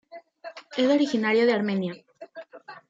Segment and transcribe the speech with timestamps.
[0.75, 1.93] Es originario de Armenia.